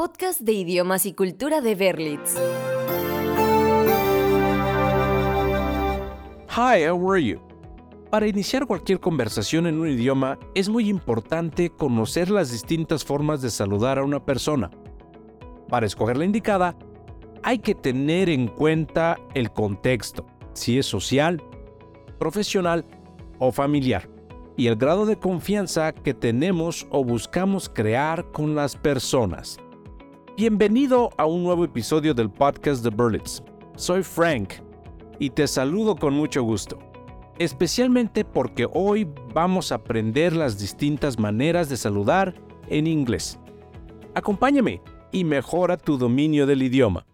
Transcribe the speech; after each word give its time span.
podcast 0.00 0.40
de 0.40 0.54
idiomas 0.54 1.04
y 1.04 1.12
cultura 1.12 1.60
de 1.60 1.74
Berlitz. 1.74 2.34
Hi, 6.48 6.88
how 6.88 7.12
are 7.12 7.22
you? 7.22 7.38
Para 8.08 8.26
iniciar 8.26 8.66
cualquier 8.66 8.98
conversación 8.98 9.66
en 9.66 9.78
un 9.78 9.90
idioma 9.90 10.38
es 10.54 10.70
muy 10.70 10.88
importante 10.88 11.68
conocer 11.68 12.30
las 12.30 12.50
distintas 12.50 13.04
formas 13.04 13.42
de 13.42 13.50
saludar 13.50 13.98
a 13.98 14.02
una 14.02 14.24
persona. 14.24 14.70
Para 15.68 15.84
escoger 15.84 16.16
la 16.16 16.24
indicada, 16.24 16.74
hay 17.42 17.58
que 17.58 17.74
tener 17.74 18.30
en 18.30 18.48
cuenta 18.48 19.18
el 19.34 19.52
contexto, 19.52 20.24
si 20.54 20.78
es 20.78 20.86
social, 20.86 21.42
profesional 22.18 22.86
o 23.38 23.52
familiar, 23.52 24.08
y 24.56 24.68
el 24.68 24.76
grado 24.76 25.04
de 25.04 25.18
confianza 25.18 25.92
que 25.92 26.14
tenemos 26.14 26.86
o 26.88 27.04
buscamos 27.04 27.68
crear 27.68 28.32
con 28.32 28.54
las 28.54 28.76
personas. 28.76 29.58
Bienvenido 30.40 31.10
a 31.18 31.26
un 31.26 31.42
nuevo 31.42 31.66
episodio 31.66 32.14
del 32.14 32.30
podcast 32.30 32.82
de 32.82 32.88
Berlitz. 32.88 33.42
Soy 33.76 34.02
Frank 34.02 34.54
y 35.18 35.28
te 35.28 35.46
saludo 35.46 35.96
con 35.96 36.14
mucho 36.14 36.42
gusto, 36.42 36.78
especialmente 37.38 38.24
porque 38.24 38.66
hoy 38.72 39.06
vamos 39.34 39.70
a 39.70 39.74
aprender 39.74 40.34
las 40.34 40.58
distintas 40.58 41.18
maneras 41.18 41.68
de 41.68 41.76
saludar 41.76 42.34
en 42.68 42.86
inglés. 42.86 43.38
Acompáñame 44.14 44.80
y 45.12 45.24
mejora 45.24 45.76
tu 45.76 45.98
dominio 45.98 46.46
del 46.46 46.62
idioma. 46.62 47.04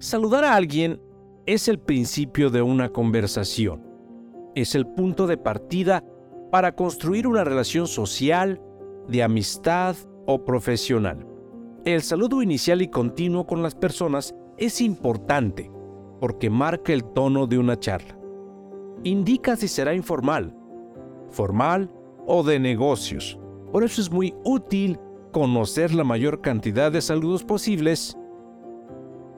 Saludar 0.00 0.44
a 0.44 0.54
alguien 0.54 1.00
es 1.46 1.66
el 1.68 1.78
principio 1.78 2.50
de 2.50 2.60
una 2.60 2.90
conversación. 2.90 3.82
Es 4.54 4.74
el 4.74 4.86
punto 4.86 5.26
de 5.26 5.38
partida 5.38 6.04
para 6.52 6.76
construir 6.76 7.26
una 7.26 7.44
relación 7.44 7.86
social, 7.86 8.60
de 9.08 9.22
amistad 9.22 9.96
o 10.26 10.44
profesional. 10.44 11.26
El 11.86 12.02
saludo 12.02 12.42
inicial 12.42 12.82
y 12.82 12.88
continuo 12.88 13.46
con 13.46 13.62
las 13.62 13.74
personas 13.74 14.34
es 14.58 14.82
importante 14.82 15.72
porque 16.20 16.50
marca 16.50 16.92
el 16.92 17.04
tono 17.04 17.46
de 17.46 17.56
una 17.56 17.80
charla. 17.80 18.18
Indica 19.02 19.56
si 19.56 19.66
será 19.66 19.94
informal, 19.94 20.54
formal 21.30 21.90
o 22.26 22.42
de 22.42 22.60
negocios. 22.60 23.38
Por 23.72 23.82
eso 23.82 24.02
es 24.02 24.12
muy 24.12 24.34
útil 24.44 25.00
conocer 25.32 25.94
la 25.94 26.04
mayor 26.04 26.42
cantidad 26.42 26.92
de 26.92 27.00
saludos 27.00 27.44
posibles. 27.44 28.14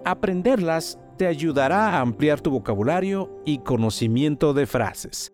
Aprenderlas 0.05 0.99
te 1.17 1.29
ayudará 1.29 1.91
a 1.91 2.01
ampliar 2.01 2.41
tu 2.41 2.51
vocabulario 2.51 3.41
y 3.45 3.59
conocimiento 3.59 4.53
de 4.53 4.67
frases. 4.67 5.31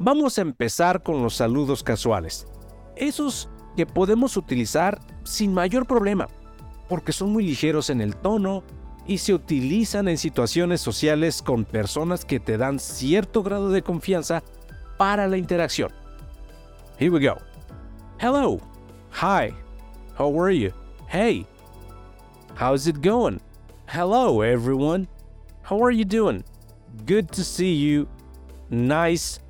Vamos 0.00 0.38
a 0.38 0.42
empezar 0.42 1.02
con 1.02 1.22
los 1.22 1.34
saludos 1.34 1.82
casuales. 1.82 2.46
Esos 2.94 3.48
que 3.76 3.84
podemos 3.84 4.36
utilizar 4.36 5.00
sin 5.24 5.52
mayor 5.52 5.86
problema, 5.86 6.28
porque 6.88 7.12
son 7.12 7.32
muy 7.32 7.44
ligeros 7.44 7.90
en 7.90 8.00
el 8.00 8.14
tono 8.14 8.62
y 9.08 9.18
se 9.18 9.34
utilizan 9.34 10.06
en 10.06 10.16
situaciones 10.16 10.80
sociales 10.80 11.42
con 11.42 11.64
personas 11.64 12.24
que 12.24 12.38
te 12.38 12.58
dan 12.58 12.78
cierto 12.78 13.42
grado 13.42 13.70
de 13.70 13.82
confianza 13.82 14.44
para 14.98 15.26
la 15.26 15.36
interacción. 15.36 15.90
Here 17.00 17.10
we 17.10 17.18
go. 17.18 17.36
Hello. 18.20 18.60
Hi. 19.20 19.52
How 20.16 20.40
are 20.40 20.56
you? 20.56 20.72
Hey. 21.08 21.44
How's 22.54 22.86
it 22.86 23.04
going? 23.04 23.40
Hello, 23.86 24.42
everyone. 24.42 25.08
How 25.68 25.82
are 25.84 25.92
you 25.92 26.04
doing? 26.04 26.44
Good 27.04 27.30
to 27.32 27.42
see 27.42 27.74
you. 27.74 28.06
Nice 28.70 29.40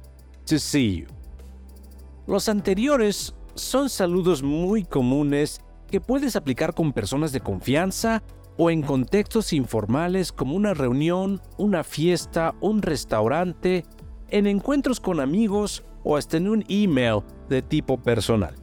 Los 2.27 2.49
anteriores 2.49 3.35
son 3.55 3.91
saludos 3.91 4.43
muy 4.43 4.85
comunes 4.85 5.61
que 5.91 6.01
puedes 6.01 6.37
aplicar 6.37 6.75
con 6.75 6.93
personas 6.93 7.33
de 7.33 7.41
confianza 7.41 8.23
o 8.57 8.71
en 8.71 8.83
contextos 8.83 9.53
informales 9.53 10.33
como 10.33 10.55
una 10.55 10.75
reunión, 10.75 11.41
una 11.59 11.85
fiesta, 11.85 12.55
un 12.61 12.83
restaurante, 12.83 13.85
en 14.31 14.47
encuentros 14.47 15.01
con 15.01 15.21
amigos 15.21 15.85
o 16.03 16.17
hasta 16.17 16.37
en 16.39 16.49
un 16.49 16.65
email 16.69 17.21
de 17.49 17.63
tipo 17.63 17.99
personal. 18.03 18.55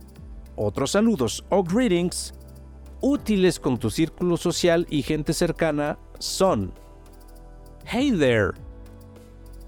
Otros 0.56 0.91
saludos 0.91 1.46
o 1.50 1.63
greetings 1.63 2.34
útiles 3.02 3.59
con 3.59 3.78
tu 3.78 3.90
círculo 3.90 4.38
social 4.38 4.88
y 4.90 5.02
gente 5.02 5.34
cercana 5.34 6.00
son 6.19 6.73
Hey 7.85 8.12
there. 8.12 8.53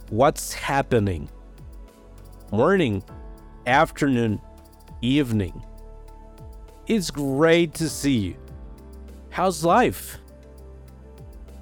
What's 0.09 0.55
happening? 0.55 1.29
Morning, 2.51 3.03
afternoon, 3.65 4.39
evening. 5.01 5.51
It's 6.87 7.11
great 7.11 7.73
to 7.73 7.89
see 7.89 8.15
you. 8.15 8.35
How's 9.29 9.65
life? 9.65 10.17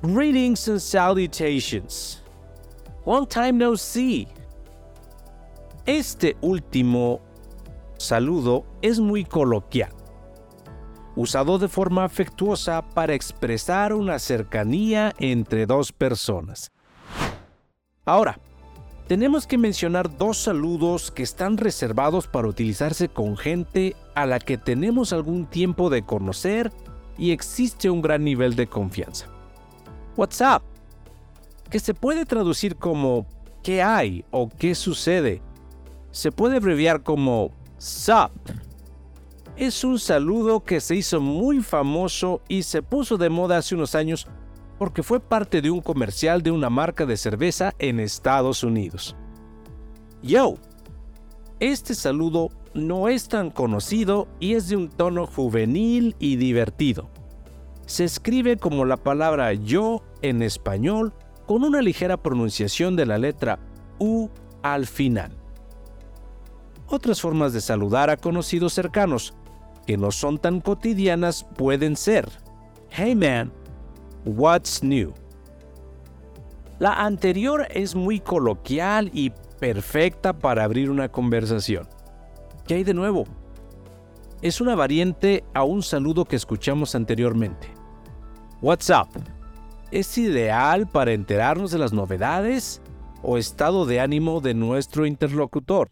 Greetings 0.03 0.68
and 0.68 0.79
salutations. 0.79 2.22
Long 3.03 3.25
time 3.25 3.57
no 3.57 3.73
see. 3.73 4.28
Este 5.88 6.35
último 6.41 7.19
saludo 7.97 8.63
es 8.84 9.00
muy 9.00 9.23
coloquial, 9.25 9.90
usado 11.16 11.57
de 11.57 11.67
forma 11.67 12.03
afectuosa 12.03 12.84
para 12.94 13.16
expresar 13.16 13.91
una 13.91 14.19
cercanía 14.19 15.16
entre 15.17 15.66
dos 15.66 15.91
personas. 15.91 16.69
Ahora, 18.06 18.38
tenemos 19.07 19.45
que 19.45 19.57
mencionar 19.57 20.17
dos 20.17 20.38
saludos 20.38 21.11
que 21.11 21.21
están 21.21 21.57
reservados 21.57 22.27
para 22.27 22.47
utilizarse 22.47 23.07
con 23.07 23.38
gente 23.38 23.95
a 24.16 24.25
la 24.25 24.39
que 24.39 24.57
tenemos 24.57 25.13
algún 25.13 25.45
tiempo 25.45 25.89
de 25.89 26.03
conocer 26.03 26.71
y 27.17 27.31
existe 27.31 27.89
un 27.89 28.01
gran 28.01 28.23
nivel 28.23 28.55
de 28.55 28.67
confianza. 28.67 29.27
What's 30.17 30.41
up? 30.41 30.63
Que 31.69 31.79
se 31.79 31.93
puede 31.93 32.25
traducir 32.25 32.77
como 32.77 33.27
¿qué 33.61 33.83
hay? 33.83 34.25
o 34.31 34.49
¿qué 34.49 34.73
sucede? 34.73 35.41
Se 36.11 36.31
puede 36.31 36.57
abreviar 36.57 37.03
como 37.03 37.51
SUP. 37.77 38.31
Es 39.55 39.83
un 39.83 39.99
saludo 39.99 40.63
que 40.63 40.81
se 40.81 40.95
hizo 40.95 41.22
muy 41.22 41.61
famoso 41.61 42.41
y 42.47 42.63
se 42.63 42.81
puso 42.81 43.17
de 43.17 43.29
moda 43.29 43.57
hace 43.57 43.75
unos 43.75 43.93
años 43.93 44.27
porque 44.77 45.03
fue 45.03 45.19
parte 45.19 45.61
de 45.61 45.71
un 45.71 45.81
comercial 45.81 46.41
de 46.41 46.51
una 46.51 46.69
marca 46.69 47.05
de 47.05 47.17
cerveza 47.17 47.73
en 47.79 47.99
Estados 47.99 48.63
Unidos. 48.63 49.15
Yo. 50.21 50.55
Este 51.61 51.95
saludo 51.95 52.49
no 52.73 53.07
es 53.07 53.29
tan 53.29 53.49
conocido 53.49 54.27
y 54.41 54.55
es 54.55 54.67
de 54.67 54.75
un 54.75 54.89
tono 54.89 55.25
juvenil 55.25 56.15
y 56.19 56.35
divertido. 56.35 57.09
Se 57.85 58.03
escribe 58.03 58.57
como 58.57 58.83
la 58.83 58.97
palabra 58.97 59.53
yo 59.53 60.03
en 60.21 60.41
español 60.41 61.13
con 61.45 61.63
una 61.63 61.81
ligera 61.81 62.17
pronunciación 62.17 62.97
de 62.97 63.05
la 63.05 63.17
letra 63.17 63.59
U 63.99 64.29
al 64.63 64.85
final. 64.85 65.31
Otras 66.87 67.21
formas 67.21 67.53
de 67.53 67.61
saludar 67.61 68.09
a 68.09 68.17
conocidos 68.17 68.73
cercanos, 68.73 69.33
que 69.87 69.97
no 69.97 70.11
son 70.11 70.37
tan 70.37 70.59
cotidianas, 70.59 71.43
pueden 71.43 71.95
ser 71.95 72.27
Hey 72.89 73.15
man, 73.15 73.51
what's 74.25 74.83
new? 74.83 75.13
La 76.79 77.05
anterior 77.05 77.67
es 77.69 77.95
muy 77.95 78.19
coloquial 78.19 79.09
y 79.13 79.31
perfecta 79.59 80.33
para 80.33 80.63
abrir 80.63 80.89
una 80.89 81.09
conversación. 81.09 81.87
¿Qué 82.67 82.75
hay 82.75 82.83
de 82.83 82.93
nuevo? 82.93 83.25
Es 84.41 84.59
una 84.59 84.75
variante 84.75 85.43
a 85.53 85.63
un 85.63 85.81
saludo 85.81 86.25
que 86.25 86.35
escuchamos 86.35 86.95
anteriormente. 86.95 87.67
What's 88.61 88.89
up? 88.89 89.07
Es 89.91 90.17
ideal 90.17 90.87
para 90.87 91.13
enterarnos 91.13 91.71
de 91.71 91.77
las 91.77 91.93
novedades 91.93 92.81
o 93.21 93.37
estado 93.37 93.85
de 93.85 94.01
ánimo 94.01 94.41
de 94.41 94.53
nuestro 94.53 95.05
interlocutor. 95.05 95.91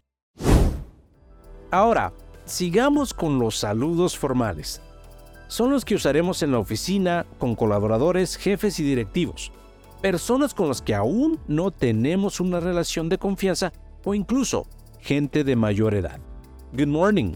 Ahora, 1.71 2.13
sigamos 2.45 3.13
con 3.13 3.39
los 3.39 3.57
saludos 3.57 4.18
formales. 4.18 4.81
Son 5.53 5.69
los 5.69 5.85
que 5.85 5.94
usaremos 5.94 6.41
en 6.41 6.51
la 6.51 6.57
oficina 6.57 7.27
con 7.38 7.53
colaboradores, 7.53 8.38
jefes 8.38 8.79
y 8.79 8.83
directivos, 8.83 9.51
personas 10.01 10.51
con 10.55 10.67
las 10.67 10.81
que 10.81 10.95
aún 10.95 11.39
no 11.47 11.69
tenemos 11.69 12.39
una 12.39 12.59
relación 12.59 13.07
de 13.07 13.19
confianza 13.19 13.71
o 14.03 14.15
incluso 14.15 14.65
gente 15.00 15.44
de 15.44 15.55
mayor 15.55 15.94
edad. 15.94 16.19
Good 16.75 16.88
morning, 16.88 17.35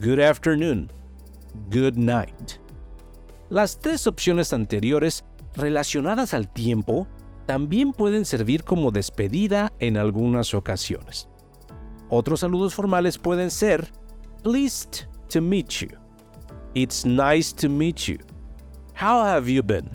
good 0.00 0.20
afternoon, 0.20 0.90
good 1.70 1.98
night. 1.98 2.52
Las 3.50 3.78
tres 3.78 4.06
opciones 4.06 4.54
anteriores 4.54 5.26
relacionadas 5.54 6.32
al 6.32 6.50
tiempo 6.50 7.06
también 7.44 7.92
pueden 7.92 8.24
servir 8.24 8.64
como 8.64 8.90
despedida 8.90 9.74
en 9.80 9.98
algunas 9.98 10.54
ocasiones. 10.54 11.28
Otros 12.08 12.40
saludos 12.40 12.74
formales 12.74 13.18
pueden 13.18 13.50
ser 13.50 13.92
Pleased 14.42 15.04
to 15.30 15.42
meet 15.42 15.68
you. 15.68 16.07
It's 16.74 17.04
nice 17.04 17.52
to 17.56 17.68
meet 17.68 18.08
you. 18.08 18.18
How 18.94 19.24
have 19.24 19.48
you 19.48 19.62
been? 19.62 19.88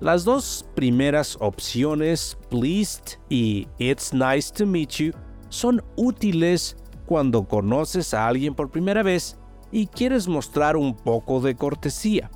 Las 0.00 0.24
dos 0.24 0.66
primeras 0.74 1.36
opciones, 1.40 2.36
pleased 2.50 3.18
y 3.30 3.68
it's 3.78 4.12
nice 4.12 4.50
to 4.52 4.66
meet 4.66 4.98
you, 4.98 5.12
son 5.48 5.80
útiles 5.96 6.76
cuando 7.06 7.46
conoces 7.46 8.12
a 8.12 8.26
alguien 8.26 8.54
por 8.54 8.70
primera 8.70 9.02
vez 9.02 9.38
y 9.70 9.86
quieres 9.86 10.28
mostrar 10.28 10.76
un 10.76 10.94
poco 10.94 11.40
de 11.40 11.54
cortesía. 11.54 12.30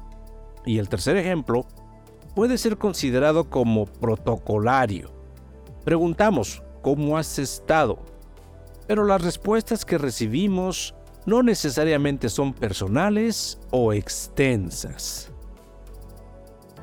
Y 0.65 0.79
el 0.79 0.89
tercer 0.89 1.17
ejemplo 1.17 1.67
puede 2.35 2.56
ser 2.56 2.79
considerado 2.79 3.50
como 3.50 3.87
protocolario. 3.87 5.11
Preguntamos, 5.85 6.62
¿cómo 6.82 7.19
has 7.19 7.39
estado? 7.39 7.99
Pero 8.87 9.05
las 9.05 9.23
respuestas 9.23 9.85
que 9.85 9.99
recibimos 9.99 10.94
no 11.26 11.43
necesariamente 11.43 12.28
son 12.28 12.55
personales 12.55 13.58
o 13.70 13.93
extensas. 13.93 15.32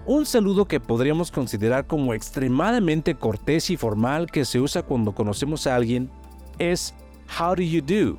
Un 0.05 0.25
saludo 0.25 0.65
que 0.65 0.81
podríamos 0.81 1.31
considerar 1.31 1.87
como 1.87 2.13
extremadamente 2.13 3.15
cortés 3.15 3.69
y 3.69 3.77
formal 3.77 4.29
que 4.29 4.43
se 4.43 4.59
usa 4.59 4.83
cuando 4.83 5.15
conocemos 5.15 5.65
a 5.65 5.75
alguien 5.75 6.11
es 6.59 6.93
How 7.39 7.55
do 7.55 7.61
you 7.61 7.81
do? 7.81 8.17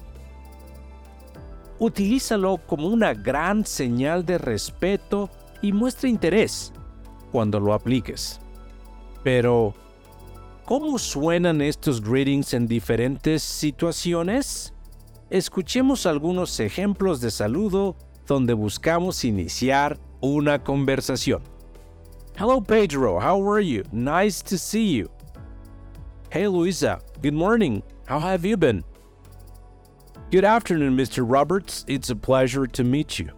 Utilízalo 1.79 2.59
como 2.67 2.89
una 2.89 3.13
gran 3.13 3.67
señal 3.67 4.25
de 4.25 4.39
respeto 4.39 5.29
y 5.61 5.73
muestra 5.73 6.09
interés 6.09 6.73
cuando 7.31 7.61
lo 7.61 7.75
apliques. 7.75 8.41
Pero, 9.23 9.75
¿cómo 10.65 10.99
suenan 10.99 11.61
estos 11.61 12.01
greetings 12.01 12.55
en 12.55 12.67
diferentes 12.67 13.43
situaciones? 13.43 14.74
Escuchemos 15.31 16.05
algunos 16.07 16.61
ejemplos 16.61 17.21
de 17.21 17.31
saludo 17.31 17.97
donde 18.27 18.53
buscamos 18.53 19.25
iniciar 19.25 19.99
una 20.21 20.63
conversación. 20.63 21.43
Hello 22.37 22.61
Pedro, 22.61 23.19
how 23.19 23.41
are 23.49 23.61
you? 23.61 23.85
Nice 23.91 24.43
to 24.43 24.59
see 24.59 24.97
you. 24.97 25.09
Hey 26.31 26.47
Luisa, 26.47 27.01
good 27.23 27.33
morning. 27.33 27.83
How 28.07 28.19
have 28.21 28.45
you 28.45 28.57
been? 28.57 28.85
Good 30.31 30.45
afternoon, 30.45 30.97
Mr. 30.97 31.25
Roberts. 31.27 31.85
It's 31.89 32.11
a 32.11 32.17
pleasure 32.17 32.67
to 32.67 32.85
meet 32.85 33.19
you. 33.19 33.31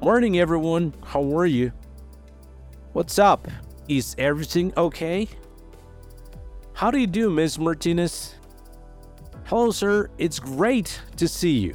Morning, 0.00 0.38
everyone. 0.38 0.94
How 1.04 1.22
are 1.36 1.46
you? 1.46 1.70
What's 2.92 3.18
up? 3.18 3.46
Is 3.88 4.16
everything 4.18 4.72
okay? 4.76 5.28
How 6.72 6.90
do 6.90 6.98
you 6.98 7.06
do, 7.06 7.30
Miss 7.30 7.58
Martinez? 7.58 8.34
Sir. 9.72 10.10
It's 10.18 10.40
great 10.40 11.00
to 11.16 11.28
see 11.28 11.60
you. 11.60 11.74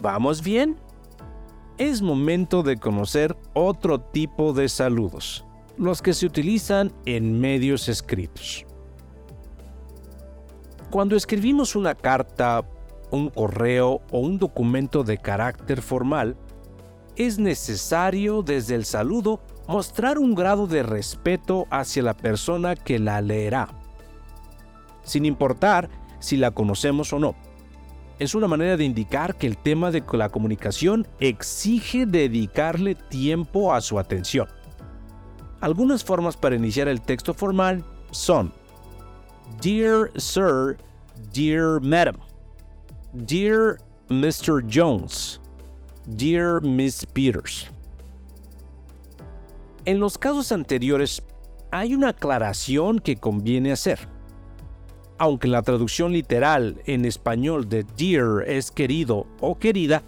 ¿Vamos 0.00 0.42
bien? 0.42 0.76
es 1.78 2.02
momento 2.02 2.64
de 2.64 2.76
conocer 2.76 3.36
otro 3.54 4.00
tipo 4.00 4.52
de 4.52 4.68
saludos, 4.68 5.44
los 5.76 6.02
que 6.02 6.12
se 6.12 6.26
utilizan 6.26 6.92
en 7.06 7.40
medios 7.40 7.88
escritos. 7.88 8.66
Cuando 10.90 11.14
escribimos 11.14 11.76
una 11.76 11.94
carta, 11.94 12.64
un 13.12 13.30
correo 13.30 14.02
o 14.10 14.18
un 14.18 14.38
documento 14.38 15.04
de 15.04 15.18
carácter 15.18 15.80
formal, 15.80 16.36
es 17.14 17.38
necesario 17.38 18.42
desde 18.42 18.74
el 18.74 18.84
saludo 18.84 19.40
mostrar 19.68 20.18
un 20.18 20.34
grado 20.34 20.66
de 20.66 20.82
respeto 20.82 21.66
hacia 21.70 22.02
la 22.02 22.16
persona 22.16 22.74
que 22.74 22.98
la 22.98 23.20
leerá, 23.20 23.68
sin 25.04 25.24
importar 25.24 25.88
si 26.20 26.36
la 26.36 26.50
conocemos 26.50 27.12
o 27.12 27.18
no 27.18 27.34
es 28.18 28.34
una 28.34 28.48
manera 28.48 28.76
de 28.76 28.84
indicar 28.84 29.36
que 29.36 29.46
el 29.46 29.56
tema 29.56 29.90
de 29.90 30.02
la 30.12 30.28
comunicación 30.28 31.06
exige 31.20 32.04
dedicarle 32.04 32.94
tiempo 32.94 33.72
a 33.72 33.80
su 33.80 33.98
atención. 33.98 34.48
Algunas 35.60 36.04
formas 36.04 36.36
para 36.36 36.56
iniciar 36.56 36.88
el 36.88 37.00
texto 37.00 37.32
formal 37.32 37.84
son 38.10 38.52
Dear 39.60 40.10
Sir, 40.16 40.78
Dear 41.32 41.80
Madam, 41.80 42.16
Dear 43.12 43.78
Mr. 44.08 44.64
Jones, 44.68 45.40
Dear 46.06 46.60
Miss 46.62 47.06
Peters. 47.06 47.68
En 49.84 50.00
los 50.00 50.18
casos 50.18 50.50
anteriores 50.50 51.22
hay 51.70 51.94
una 51.94 52.08
aclaración 52.08 52.98
que 52.98 53.16
conviene 53.16 53.72
hacer 53.72 54.17
aunque 55.18 55.48
la 55.48 55.62
traducción 55.62 56.12
literal 56.12 56.80
en 56.86 57.04
español 57.04 57.68
de 57.68 57.84
dear 57.96 58.48
es 58.48 58.70
querido 58.70 59.26
o 59.40 59.58
querida, 59.58 60.02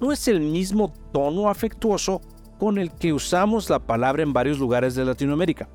no 0.00 0.10
es 0.10 0.26
el 0.26 0.40
mismo 0.40 0.92
tono 1.12 1.48
afectuoso 1.48 2.20
con 2.58 2.78
el 2.78 2.90
que 2.90 3.12
usamos 3.12 3.70
la 3.70 3.78
palabra 3.78 4.22
en 4.22 4.32
varios 4.32 4.58
lugares 4.58 4.94
de 4.94 5.04
Latinoamérica. 5.04 5.68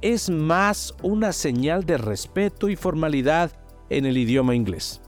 Es 0.00 0.28
más 0.30 0.94
una 1.02 1.32
señal 1.32 1.84
de 1.84 1.98
respeto 1.98 2.68
y 2.68 2.76
formalidad 2.76 3.52
en 3.90 4.06
el 4.06 4.18
idioma 4.18 4.54
inglés. 4.54 5.00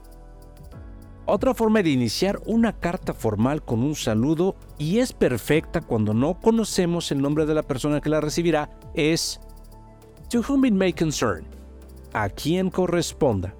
Otra 1.25 1.53
forma 1.53 1.81
de 1.81 1.91
iniciar 1.91 2.41
una 2.45 2.73
carta 2.73 3.13
formal 3.13 3.63
con 3.63 3.83
un 3.83 3.95
saludo, 3.95 4.55
y 4.77 4.99
es 4.99 5.13
perfecta 5.13 5.79
cuando 5.79 6.13
no 6.13 6.39
conocemos 6.39 7.11
el 7.11 7.21
nombre 7.21 7.45
de 7.45 7.53
la 7.53 7.63
persona 7.63 8.01
que 8.01 8.09
la 8.09 8.21
recibirá, 8.21 8.69
es 8.95 9.39
To 10.29 10.41
whom 10.41 10.65
it 10.65 10.73
may 10.73 10.93
concern 10.93 11.60
a 12.13 12.29
quien 12.29 12.69
corresponda. 12.69 13.53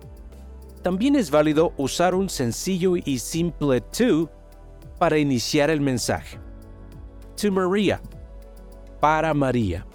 También 0.82 1.16
es 1.16 1.30
válido 1.30 1.74
usar 1.78 2.16
un 2.16 2.30
sencillo 2.30 2.96
y 2.96 3.20
simple 3.20 3.82
to 3.82 4.30
para 4.98 5.18
iniciar 5.18 5.70
el 5.70 5.82
mensaje. 5.82 6.40
To 7.40 7.52
Maria, 7.52 8.02
para 9.00 9.34
María. 9.34 9.86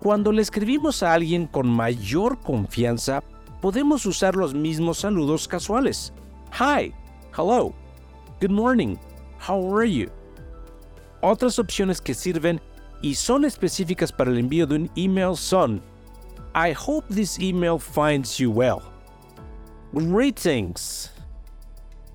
Cuando 0.00 0.32
le 0.32 0.42
escribimos 0.42 1.02
a 1.02 1.14
alguien 1.14 1.46
con 1.46 1.68
mayor 1.68 2.38
confianza, 2.40 3.22
podemos 3.60 4.06
usar 4.06 4.36
los 4.36 4.54
mismos 4.54 4.98
saludos 4.98 5.48
casuales. 5.48 6.12
Hi, 6.52 6.92
hello, 7.36 7.72
good 8.40 8.50
morning, 8.50 8.96
how 9.48 9.76
are 9.76 9.90
you? 9.90 10.08
Otras 11.22 11.58
opciones 11.58 12.00
que 12.00 12.14
sirven 12.14 12.60
y 13.02 13.14
son 13.14 13.44
específicas 13.44 14.12
para 14.12 14.30
el 14.30 14.38
envío 14.38 14.66
de 14.66 14.76
un 14.76 14.90
email 14.96 15.36
son 15.36 15.82
I 16.56 16.72
hope 16.72 17.04
this 17.10 17.38
email 17.38 17.78
finds 17.78 18.40
you 18.40 18.50
well. 18.50 18.82
Greetings. 19.92 21.10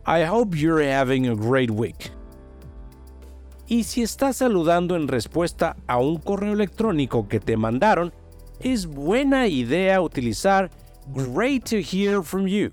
I 0.04 0.24
hope 0.24 0.56
you're 0.56 0.82
having 0.82 1.28
a 1.28 1.36
great 1.36 1.70
week. 1.70 2.10
Y 3.68 3.84
si 3.84 4.02
estás 4.02 4.38
saludando 4.38 4.96
en 4.96 5.08
respuesta 5.08 5.76
a 5.88 6.00
un 6.00 6.18
correo 6.18 6.54
electrónico 6.54 7.28
que 7.28 7.40
te 7.40 7.56
mandaron, 7.56 8.12
es 8.60 8.88
buena 8.88 9.48
idea 9.48 10.02
utilizar 10.02 10.72
Great 11.14 11.64
to 11.66 11.78
hear 11.78 12.24
from 12.24 12.48
you. 12.48 12.72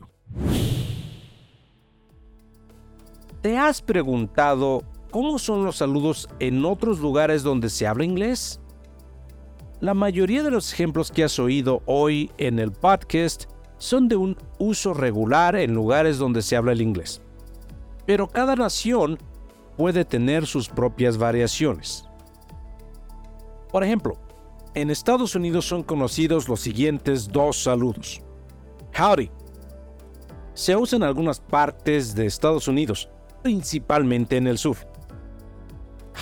¿Te 3.42 3.58
has 3.58 3.82
preguntado 3.82 4.84
cómo 5.10 5.38
son 5.38 5.66
los 5.66 5.76
saludos 5.76 6.30
en 6.40 6.64
otros 6.64 6.98
lugares 6.98 7.42
donde 7.42 7.68
se 7.68 7.86
habla 7.86 8.04
inglés? 8.04 8.58
La 9.80 9.94
mayoría 9.94 10.42
de 10.42 10.50
los 10.50 10.72
ejemplos 10.72 11.12
que 11.12 11.22
has 11.22 11.38
oído 11.38 11.82
hoy 11.86 12.32
en 12.36 12.58
el 12.58 12.72
podcast 12.72 13.44
son 13.76 14.08
de 14.08 14.16
un 14.16 14.36
uso 14.58 14.92
regular 14.92 15.54
en 15.54 15.72
lugares 15.72 16.18
donde 16.18 16.42
se 16.42 16.56
habla 16.56 16.72
el 16.72 16.82
inglés. 16.82 17.22
Pero 18.04 18.26
cada 18.26 18.56
nación 18.56 19.18
puede 19.76 20.04
tener 20.04 20.46
sus 20.46 20.68
propias 20.68 21.16
variaciones. 21.16 22.04
Por 23.70 23.84
ejemplo, 23.84 24.18
en 24.74 24.90
Estados 24.90 25.36
Unidos 25.36 25.68
son 25.68 25.84
conocidos 25.84 26.48
los 26.48 26.58
siguientes 26.58 27.28
dos 27.28 27.62
saludos. 27.62 28.20
Howdy. 28.98 29.30
Se 30.54 30.74
usa 30.74 30.96
en 30.96 31.04
algunas 31.04 31.38
partes 31.38 32.16
de 32.16 32.26
Estados 32.26 32.66
Unidos, 32.66 33.08
principalmente 33.44 34.38
en 34.38 34.48
el 34.48 34.58
sur. 34.58 34.76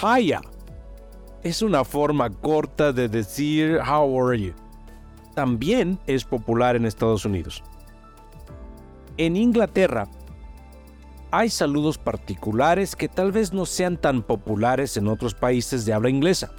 Hiya 0.02 0.42
es 1.46 1.62
una 1.62 1.84
forma 1.84 2.28
corta 2.28 2.92
de 2.92 3.08
decir 3.08 3.78
How 3.78 4.20
are 4.20 4.40
you. 4.40 4.52
También 5.34 5.98
es 6.06 6.24
popular 6.24 6.74
en 6.74 6.86
Estados 6.86 7.24
Unidos. 7.24 7.62
En 9.16 9.36
Inglaterra 9.36 10.08
hay 11.30 11.48
saludos 11.48 11.98
particulares 11.98 12.96
que 12.96 13.08
tal 13.08 13.30
vez 13.30 13.52
no 13.52 13.64
sean 13.64 13.96
tan 13.96 14.22
populares 14.22 14.96
en 14.96 15.06
otros 15.06 15.34
países 15.34 15.84
de 15.84 15.92
habla 15.92 16.10
inglesa, 16.10 16.50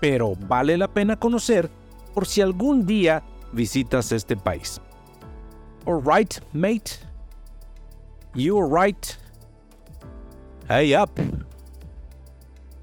pero 0.00 0.34
vale 0.36 0.76
la 0.76 0.88
pena 0.88 1.16
conocer 1.16 1.70
por 2.12 2.26
si 2.26 2.42
algún 2.42 2.84
día 2.84 3.22
visitas 3.52 4.12
este 4.12 4.36
país. 4.36 4.80
Alright, 5.86 6.40
mate. 6.52 6.98
You 8.34 8.58
alright? 8.58 9.16
Hey 10.68 10.94
up. 10.94 11.10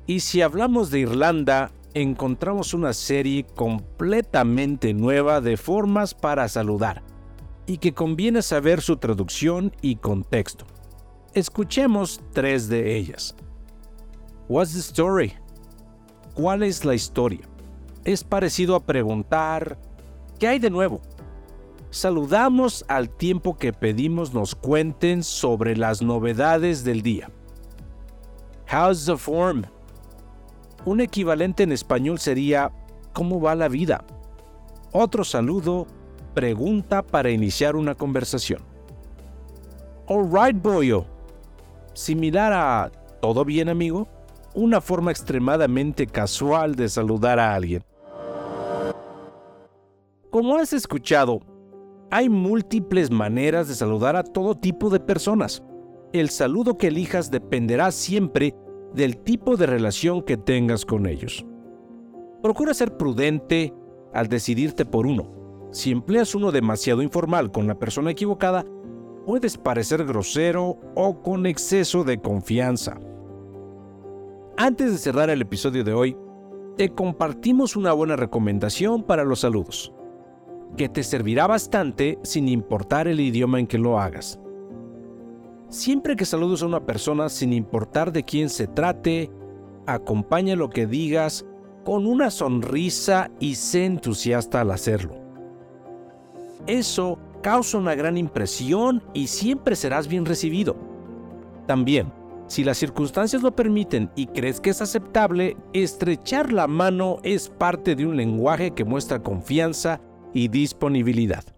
Y 0.07 0.21
si 0.21 0.41
hablamos 0.41 0.89
de 0.89 0.99
Irlanda, 0.99 1.71
encontramos 1.93 2.73
una 2.73 2.93
serie 2.93 3.45
completamente 3.45 4.93
nueva 4.93 5.41
de 5.41 5.57
formas 5.57 6.13
para 6.13 6.47
saludar 6.47 7.03
y 7.65 7.77
que 7.79 7.93
conviene 7.93 8.41
saber 8.41 8.81
su 8.81 8.95
traducción 8.95 9.73
y 9.81 9.97
contexto. 9.97 10.65
Escuchemos 11.33 12.21
tres 12.31 12.69
de 12.69 12.95
ellas. 12.95 13.35
What's 14.47 14.73
the 14.73 14.79
story? 14.79 15.33
¿Cuál 16.33 16.63
es 16.63 16.85
la 16.85 16.95
historia? 16.95 17.41
Es 18.05 18.23
parecido 18.23 18.75
a 18.75 18.85
preguntar 18.85 19.77
¿qué 20.39 20.47
hay 20.47 20.59
de 20.59 20.69
nuevo? 20.69 21.01
saludamos 21.89 22.85
al 22.87 23.09
tiempo 23.09 23.57
que 23.57 23.73
pedimos 23.73 24.33
nos 24.33 24.55
cuenten 24.55 25.23
sobre 25.23 25.75
las 25.75 26.01
novedades 26.01 26.83
del 26.83 27.01
día. 27.01 27.29
How's 28.71 29.05
the 29.05 29.17
form? 29.17 29.65
Un 30.87 31.01
equivalente 31.01 31.63
en 31.63 31.73
español 31.73 32.17
sería 32.17 32.71
¿Cómo 33.11 33.41
va 33.41 33.55
la 33.55 33.67
vida? 33.67 34.05
Otro 34.93 35.25
saludo, 35.25 35.85
pregunta 36.33 37.01
para 37.01 37.29
iniciar 37.29 37.75
una 37.75 37.93
conversación. 37.93 38.61
Alright, 40.07 40.61
boyo. 40.61 41.03
Similar 41.93 42.53
a 42.53 42.91
¿Todo 43.19 43.43
bien, 43.43 43.67
amigo? 43.67 44.07
Una 44.53 44.79
forma 44.79 45.11
extremadamente 45.11 46.07
casual 46.07 46.75
de 46.75 46.87
saludar 46.87 47.37
a 47.37 47.53
alguien. 47.53 47.83
Como 50.29 50.55
has 50.55 50.71
escuchado, 50.71 51.41
hay 52.11 52.29
múltiples 52.29 53.11
maneras 53.11 53.67
de 53.67 53.75
saludar 53.75 54.15
a 54.15 54.23
todo 54.23 54.55
tipo 54.55 54.89
de 54.89 55.01
personas. 55.01 55.61
El 56.13 56.29
saludo 56.29 56.77
que 56.77 56.87
elijas 56.87 57.29
dependerá 57.29 57.91
siempre 57.91 58.55
del 58.93 59.17
tipo 59.17 59.57
de 59.57 59.65
relación 59.65 60.21
que 60.21 60.37
tengas 60.37 60.85
con 60.85 61.05
ellos. 61.05 61.45
Procura 62.41 62.73
ser 62.73 62.97
prudente 62.97 63.73
al 64.13 64.27
decidirte 64.27 64.85
por 64.85 65.05
uno. 65.05 65.69
Si 65.71 65.91
empleas 65.91 66.33
uno 66.35 66.51
demasiado 66.51 67.01
informal 67.01 67.51
con 67.51 67.67
la 67.67 67.77
persona 67.77 68.11
equivocada, 68.11 68.65
puedes 69.25 69.57
parecer 69.57 70.05
grosero 70.05 70.79
o 70.95 71.21
con 71.21 71.45
exceso 71.45 72.03
de 72.03 72.19
confianza. 72.19 72.99
Antes 74.55 74.91
de 74.91 74.97
cerrar 74.97 75.29
el 75.29 75.41
episodio 75.41 75.83
de 75.83 75.93
hoy, 75.93 76.17
te 76.77 76.89
compartimos 76.89 77.75
una 77.75 77.93
buena 77.93 78.15
recomendación 78.15 79.03
para 79.03 79.23
los 79.23 79.41
saludos 79.41 79.93
que 80.75 80.89
te 80.89 81.03
servirá 81.03 81.47
bastante 81.47 82.19
sin 82.23 82.49
importar 82.49 83.07
el 83.07 83.19
idioma 83.19 83.59
en 83.59 83.67
que 83.67 83.77
lo 83.77 83.99
hagas. 83.99 84.39
Siempre 85.69 86.15
que 86.15 86.25
saludes 86.25 86.61
a 86.61 86.65
una 86.65 86.85
persona 86.85 87.27
sin 87.27 87.51
importar 87.51 88.13
de 88.13 88.23
quién 88.23 88.49
se 88.49 88.67
trate, 88.67 89.29
acompaña 89.85 90.55
lo 90.55 90.69
que 90.69 90.87
digas 90.87 91.45
con 91.83 92.05
una 92.05 92.31
sonrisa 92.31 93.31
y 93.39 93.55
sé 93.55 93.85
entusiasta 93.85 94.61
al 94.61 94.71
hacerlo. 94.71 95.15
Eso 96.67 97.19
causa 97.41 97.77
una 97.77 97.95
gran 97.95 98.17
impresión 98.17 99.03
y 99.13 99.27
siempre 99.27 99.75
serás 99.75 100.07
bien 100.07 100.25
recibido. 100.25 100.75
También, 101.65 102.13
si 102.47 102.63
las 102.63 102.77
circunstancias 102.77 103.41
lo 103.41 103.53
permiten 103.53 104.09
y 104.15 104.27
crees 104.27 104.61
que 104.61 104.69
es 104.69 104.81
aceptable, 104.81 105.57
estrechar 105.73 106.53
la 106.53 106.67
mano 106.67 107.17
es 107.23 107.49
parte 107.49 107.95
de 107.95 108.05
un 108.05 108.15
lenguaje 108.15 108.71
que 108.71 108.85
muestra 108.85 109.21
confianza 109.21 109.99
y 110.33 110.47
disponibilidad. 110.47 111.56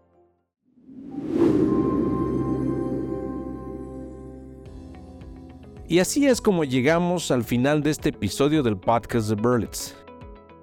Y 5.90 5.98
así 5.98 6.28
es 6.28 6.40
como 6.40 6.66
llegamos 6.66 7.32
al 7.32 7.44
final 7.44 7.82
de 7.82 7.90
este 7.90 8.10
episodio 8.10 8.62
del 8.62 8.78
podcast 8.78 9.28
de 9.28 9.34
Berlitz. 9.34 9.96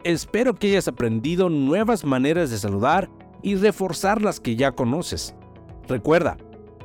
Espero 0.05 0.55
que 0.55 0.69
hayas 0.69 0.87
aprendido 0.87 1.49
nuevas 1.49 2.05
maneras 2.05 2.53
de 2.53 2.59
saludar 2.59 3.11
y 3.43 3.57
reforzar 3.57 4.23
las 4.23 4.39
que 4.39 4.55
ya 4.55 4.71
conoces. 4.71 5.35
Recuerda 5.89 6.37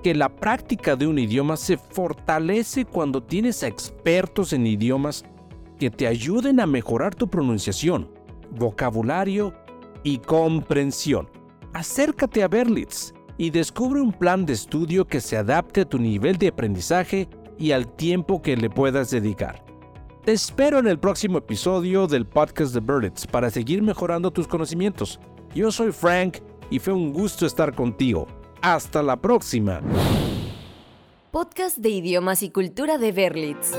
que 0.02 0.16
la 0.16 0.28
práctica 0.28 0.96
de 0.96 1.06
un 1.06 1.20
idioma 1.20 1.56
se 1.56 1.78
fortalece 1.78 2.84
cuando 2.84 3.22
tienes 3.22 3.62
expertos 3.62 4.54
en 4.54 4.66
idiomas 4.66 5.24
que 5.78 5.92
te 5.92 6.08
ayuden 6.08 6.60
a 6.60 6.66
mejorar 6.66 7.14
tu 7.14 7.28
pronunciación, 7.28 8.10
vocabulario 8.50 9.54
y 10.02 10.18
comprensión. 10.18 11.30
Acércate 11.74 12.42
a 12.42 12.48
Berlitz 12.48 13.14
y 13.38 13.52
descubre 13.52 14.02
un 14.02 14.12
plan 14.12 14.48
de 14.48 14.54
estudio 14.54 15.06
que 15.06 15.22
se 15.22 15.38
adapte 15.38 15.82
a 15.82 15.86
tu 15.86 16.00
nivel 16.00 16.40
de 16.40 16.48
aprendizaje 16.48 17.30
y 17.62 17.74
al 17.74 17.88
tiempo 17.88 18.42
que 18.42 18.58
le 18.58 18.72
puedas 18.72 19.12
dedicar. 19.12 19.64
Te 20.26 20.32
espero 20.32 20.80
en 20.80 20.88
el 20.88 21.00
próximo 21.00 21.38
episodio 21.38 22.08
del 22.08 22.26
podcast 22.26 22.74
de 22.74 22.80
Berlitz 22.80 23.28
para 23.28 23.52
seguir 23.52 23.84
mejorando 23.84 24.32
tus 24.32 24.48
conocimientos. 24.48 25.20
Yo 25.54 25.72
soy 25.72 25.92
Frank 25.92 26.40
y 26.72 26.80
fue 26.80 26.94
un 26.94 27.14
gusto 27.14 27.46
estar 27.46 27.76
contigo. 27.76 28.28
Hasta 28.62 29.04
la 29.04 29.22
próxima. 29.22 29.80
Podcast 31.30 31.78
de 31.78 31.90
idiomas 31.90 32.42
y 32.42 32.50
cultura 32.50 32.98
de 32.98 33.12
Berlitz. 33.12 33.72